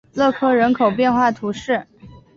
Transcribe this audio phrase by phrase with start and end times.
[0.15, 1.85] 勒科人口变化图示